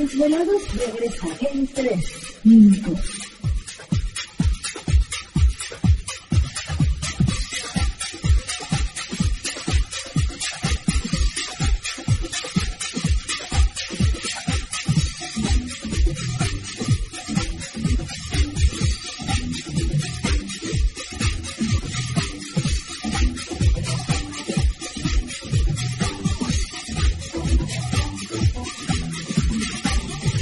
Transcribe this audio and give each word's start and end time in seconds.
Desvelados 0.00 0.62
regresa 0.74 1.26
en 1.52 1.66
3 1.66 2.04
minutos. 2.44 3.29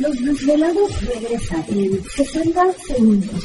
Los 0.00 0.16
desvelados 0.24 1.00
regresa 1.02 1.62
en 1.68 2.02
60 2.02 2.72
segundos. 2.86 3.44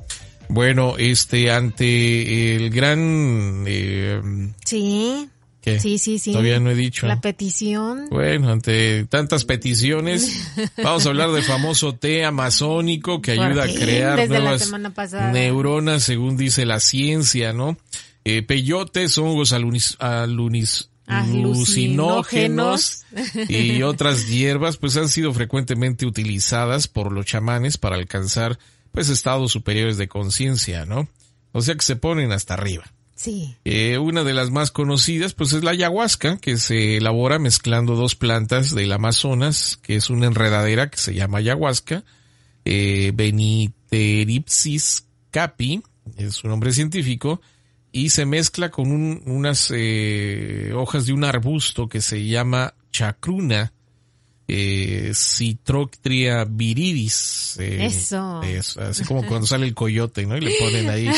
Bueno, 0.49 0.95
este, 0.97 1.51
ante 1.51 2.57
el 2.57 2.71
gran... 2.71 3.65
Eh, 3.67 4.23
sí. 4.65 5.29
Sí, 5.79 5.99
sí, 5.99 6.19
sí. 6.19 6.33
Todavía 6.33 6.59
no 6.59 6.71
he 6.71 6.75
dicho. 6.75 7.07
La 7.07 7.21
petición. 7.21 8.09
Bueno, 8.11 8.51
ante 8.51 9.05
tantas 9.07 9.45
peticiones, 9.45 10.51
vamos 10.83 11.07
a 11.07 11.11
hablar 11.11 11.31
del 11.31 11.45
famoso 11.45 11.95
té 11.95 12.25
amazónico 12.25 13.21
que 13.21 13.33
ayuda 13.33 13.65
a 13.65 13.69
crear 13.69 14.17
Desde 14.17 14.41
nuevas 14.41 14.73
neuronas, 15.33 16.03
según 16.03 16.37
dice 16.37 16.67
la 16.67 16.81
ciencia, 16.81 17.53
¿no? 17.53 17.77
Eh, 18.25 18.43
peyotes, 18.43 19.17
hongos 19.19 19.53
alunis, 19.53 19.97
alunis, 20.01 20.91
alucinógenos 21.07 23.05
y 23.49 23.83
otras 23.83 24.29
hierbas, 24.29 24.77
pues 24.77 24.97
han 24.97 25.09
sido 25.09 25.33
frecuentemente 25.33 26.07
utilizadas 26.07 26.89
por 26.89 27.13
los 27.13 27.27
chamanes 27.27 27.79
para 27.79 27.97
alcanzar 27.97 28.59
pues 28.93 29.09
estados 29.09 29.53
superiores 29.53 29.97
de 29.97 30.09
conciencia, 30.09 30.85
¿no? 30.85 31.09
O 31.53 31.63
sea 31.63 31.75
que 31.75 31.83
se 31.83 31.97
ponen 31.97 32.33
hasta 32.33 32.55
arriba. 32.55 32.85
Sí. 33.21 33.55
Eh, 33.67 33.99
una 33.99 34.25
de 34.25 34.33
las 34.33 34.51
más 34.51 34.71
conocidas, 34.71 35.35
pues 35.35 35.53
es 35.53 35.63
la 35.63 35.73
ayahuasca, 35.73 36.39
que 36.39 36.57
se 36.57 36.97
elabora 36.97 37.39
mezclando 37.39 37.95
dos 37.95 38.15
plantas 38.15 38.75
del 38.75 38.91
Amazonas, 38.93 39.79
que 39.83 39.97
es 39.97 40.09
una 40.09 40.25
enredadera 40.25 40.89
que 40.89 40.97
se 40.97 41.13
llama 41.13 41.37
ayahuasca, 41.37 42.03
eh, 42.65 43.13
Beniteripsis 43.15 45.05
capi, 45.31 45.83
es 46.17 46.37
su 46.37 46.49
nombre 46.49 46.73
científico, 46.73 47.43
y 47.93 48.09
se 48.09 48.25
mezcla 48.25 48.71
con 48.71 48.91
un, 48.91 49.23
unas 49.27 49.71
eh, 49.71 50.73
hojas 50.75 51.05
de 51.05 51.13
un 51.13 51.25
arbusto 51.25 51.91
que 51.91 52.01
se 52.01 52.25
llama 52.27 52.73
chacruna, 52.91 53.75
eh, 54.53 55.13
Citroctria 55.15 56.45
viridis. 56.45 57.57
Eh, 57.61 57.87
Eso. 57.87 58.43
Es, 58.43 58.77
así 58.77 59.05
como 59.05 59.25
cuando 59.25 59.47
sale 59.47 59.65
el 59.65 59.75
coyote, 59.75 60.27
¿no? 60.27 60.37
Y 60.37 60.41
le 60.41 60.59
ponen 60.59 60.91
ahí 60.91 61.09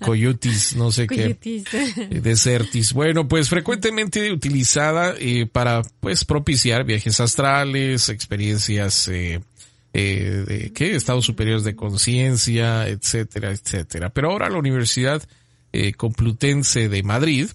coyotis, 0.00 0.76
no 0.76 0.92
sé 0.92 1.06
Coyotis. 1.06 1.64
qué. 1.64 2.20
Desertis. 2.20 2.92
Bueno, 2.92 3.26
pues 3.28 3.48
frecuentemente 3.48 4.30
utilizada 4.30 5.14
eh, 5.18 5.46
para, 5.50 5.82
pues, 6.00 6.26
propiciar 6.26 6.84
viajes 6.84 7.18
astrales, 7.18 8.10
experiencias, 8.10 9.08
eh, 9.08 9.40
eh, 9.94 10.44
de, 10.46 10.72
¿qué? 10.74 10.96
Estados 10.96 11.24
superiores 11.24 11.64
de 11.64 11.74
conciencia, 11.74 12.86
etcétera, 12.88 13.52
etcétera. 13.52 14.10
Pero 14.10 14.30
ahora 14.30 14.50
la 14.50 14.58
Universidad 14.58 15.22
eh, 15.72 15.94
Complutense 15.94 16.90
de 16.90 17.02
Madrid 17.02 17.48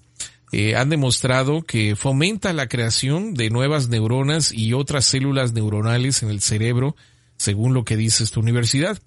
eh, 0.52 0.76
han 0.76 0.90
demostrado 0.90 1.62
que 1.62 1.96
fomenta 1.96 2.52
la 2.54 2.68
creación 2.68 3.36
de 3.36 3.52
nuevas 3.52 3.90
neuronas 3.90 4.52
y 4.52 4.74
otras 4.74 5.06
células 5.06 5.54
neuronales 5.54 6.24
en 6.24 6.30
el 6.30 6.42
cerebro, 6.42 6.96
según 7.38 7.74
lo 7.74 7.86
que 7.86 7.96
dice 7.98 8.24
esta 8.24 8.40
universidad. 8.40 8.98